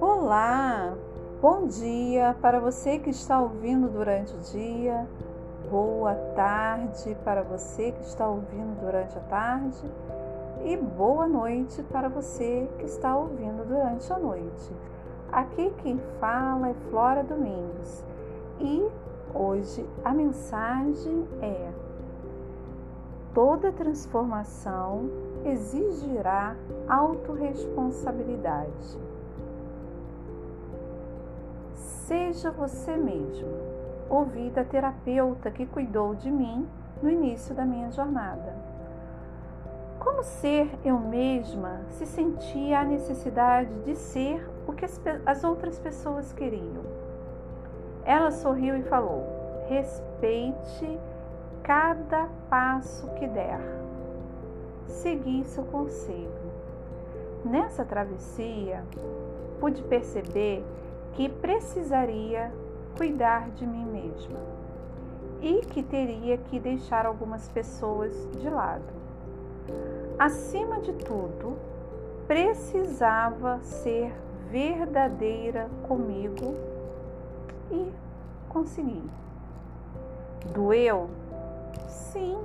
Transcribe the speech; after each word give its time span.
Olá, 0.00 0.94
bom 1.40 1.68
dia 1.68 2.34
para 2.42 2.58
você 2.58 2.98
que 2.98 3.10
está 3.10 3.40
ouvindo 3.40 3.88
durante 3.88 4.34
o 4.34 4.38
dia, 4.38 5.06
boa 5.70 6.14
tarde 6.34 7.16
para 7.24 7.42
você 7.42 7.92
que 7.92 8.02
está 8.02 8.28
ouvindo 8.28 8.80
durante 8.80 9.16
a 9.16 9.20
tarde 9.22 9.84
e 10.64 10.76
boa 10.76 11.28
noite 11.28 11.82
para 11.84 12.08
você 12.08 12.68
que 12.78 12.86
está 12.86 13.16
ouvindo 13.16 13.64
durante 13.64 14.12
a 14.12 14.18
noite. 14.18 14.72
Aqui 15.30 15.72
quem 15.82 15.98
fala 16.18 16.70
é 16.70 16.74
Flora 16.90 17.22
Domingos 17.22 18.04
e 18.58 18.84
hoje 19.32 19.86
a 20.04 20.12
mensagem 20.12 21.28
é: 21.40 21.70
toda 23.36 23.70
transformação 23.70 25.10
exigirá 25.44 26.56
autorresponsabilidade. 26.88 28.98
Seja 31.74 32.50
você 32.50 32.96
mesmo. 32.96 33.46
Ouvi 34.08 34.48
da 34.48 34.64
terapeuta 34.64 35.50
que 35.50 35.66
cuidou 35.66 36.14
de 36.14 36.30
mim 36.30 36.66
no 37.02 37.10
início 37.10 37.54
da 37.54 37.66
minha 37.66 37.90
jornada. 37.90 38.56
Como 39.98 40.22
ser 40.22 40.70
eu 40.82 40.98
mesma 40.98 41.82
se 41.90 42.06
sentia 42.06 42.80
a 42.80 42.84
necessidade 42.84 43.80
de 43.80 43.96
ser 43.96 44.48
o 44.66 44.72
que 44.72 44.86
as 45.26 45.44
outras 45.44 45.78
pessoas 45.78 46.32
queriam? 46.32 46.84
Ela 48.02 48.30
sorriu 48.30 48.78
e 48.78 48.82
falou: 48.84 49.26
respeite 49.68 50.98
cada 51.66 52.28
passo 52.48 53.08
que 53.14 53.26
der. 53.26 53.58
Segui 54.86 55.44
seu 55.44 55.64
conselho. 55.64 56.30
Nessa 57.44 57.84
travessia, 57.84 58.84
pude 59.58 59.82
perceber 59.82 60.64
que 61.14 61.28
precisaria 61.28 62.52
cuidar 62.96 63.50
de 63.50 63.66
mim 63.66 63.84
mesma 63.84 64.38
e 65.42 65.60
que 65.66 65.82
teria 65.82 66.38
que 66.38 66.60
deixar 66.60 67.04
algumas 67.04 67.48
pessoas 67.48 68.14
de 68.38 68.48
lado. 68.48 68.94
Acima 70.16 70.80
de 70.80 70.92
tudo, 70.92 71.56
precisava 72.28 73.58
ser 73.62 74.14
verdadeira 74.52 75.68
comigo 75.88 76.54
e 77.72 77.92
consegui. 78.48 79.02
Doeu? 80.54 81.10
Sim, 81.88 82.38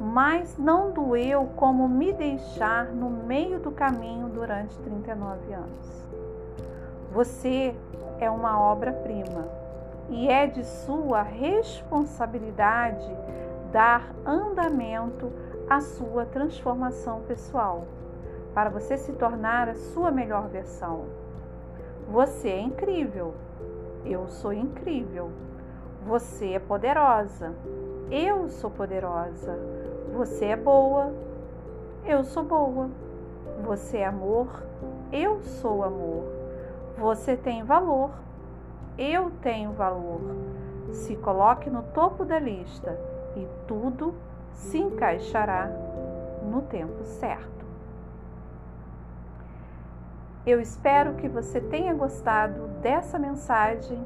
mas 0.00 0.56
não 0.58 0.90
doeu 0.90 1.48
como 1.56 1.88
me 1.88 2.12
deixar 2.12 2.86
no 2.86 3.08
meio 3.08 3.60
do 3.60 3.70
caminho 3.70 4.28
durante 4.28 4.78
39 4.78 5.52
anos. 5.52 6.06
Você 7.12 7.74
é 8.18 8.30
uma 8.30 8.60
obra-prima 8.60 9.46
e 10.08 10.28
é 10.28 10.46
de 10.46 10.64
sua 10.64 11.22
responsabilidade 11.22 13.10
dar 13.72 14.14
andamento 14.24 15.32
à 15.68 15.80
sua 15.80 16.26
transformação 16.26 17.22
pessoal, 17.22 17.84
para 18.54 18.68
você 18.68 18.96
se 18.98 19.12
tornar 19.12 19.68
a 19.68 19.74
sua 19.74 20.10
melhor 20.10 20.48
versão. 20.48 21.06
Você 22.08 22.50
é 22.50 22.60
incrível, 22.60 23.34
eu 24.04 24.28
sou 24.28 24.52
incrível. 24.52 25.30
Você 26.04 26.52
é 26.52 26.58
poderosa, 26.58 27.54
eu 28.12 28.46
sou 28.50 28.70
poderosa. 28.70 29.58
Você 30.12 30.44
é 30.44 30.56
boa, 30.56 31.10
eu 32.04 32.22
sou 32.22 32.44
boa. 32.44 32.90
Você 33.64 33.98
é 33.98 34.06
amor, 34.06 34.48
eu 35.10 35.40
sou 35.40 35.82
amor. 35.82 36.24
Você 36.98 37.38
tem 37.38 37.64
valor. 37.64 38.10
Eu 38.98 39.30
tenho 39.40 39.72
valor. 39.72 40.20
Se 40.90 41.16
coloque 41.16 41.70
no 41.70 41.82
topo 41.94 42.22
da 42.22 42.38
lista 42.38 42.98
e 43.34 43.48
tudo 43.66 44.14
se 44.52 44.76
encaixará 44.76 45.70
no 46.42 46.60
tempo 46.60 47.02
certo. 47.04 47.64
Eu 50.44 50.60
espero 50.60 51.14
que 51.14 51.28
você 51.28 51.62
tenha 51.62 51.94
gostado 51.94 52.66
dessa 52.82 53.18
mensagem 53.18 54.04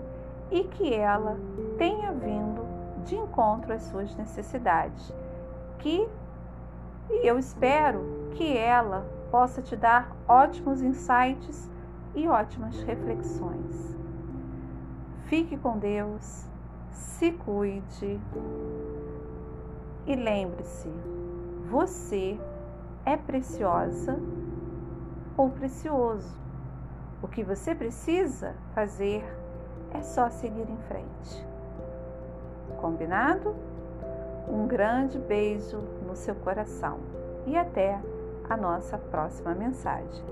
e 0.48 0.62
que 0.62 0.94
ela 0.94 1.36
tenha 1.76 2.12
vindo 2.12 2.65
de 3.06 3.16
encontro 3.16 3.72
às 3.72 3.82
suas 3.82 4.14
necessidades. 4.14 5.12
Que 5.78 6.08
e 7.08 7.26
eu 7.26 7.38
espero 7.38 8.04
que 8.34 8.56
ela 8.56 9.06
possa 9.30 9.62
te 9.62 9.76
dar 9.76 10.14
ótimos 10.28 10.82
insights 10.82 11.70
e 12.14 12.28
ótimas 12.28 12.80
reflexões. 12.82 13.96
Fique 15.26 15.56
com 15.56 15.78
Deus, 15.78 16.46
se 16.90 17.30
cuide 17.32 18.20
e 20.06 20.16
lembre-se: 20.16 20.90
você 21.70 22.38
é 23.04 23.16
preciosa 23.16 24.18
ou 25.36 25.50
precioso. 25.50 26.36
O 27.22 27.28
que 27.28 27.42
você 27.42 27.74
precisa 27.74 28.54
fazer 28.74 29.24
é 29.92 30.02
só 30.02 30.28
seguir 30.28 30.68
em 30.68 30.78
frente. 30.88 31.55
Combinado? 32.80 33.54
Um 34.48 34.66
grande 34.66 35.18
beijo 35.18 35.78
no 36.06 36.14
seu 36.14 36.34
coração 36.34 36.98
e 37.46 37.56
até 37.56 37.98
a 38.48 38.56
nossa 38.56 38.96
próxima 38.96 39.54
mensagem. 39.54 40.24